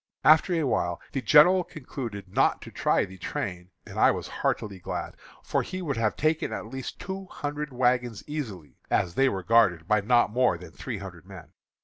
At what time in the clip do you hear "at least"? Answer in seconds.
6.51-6.97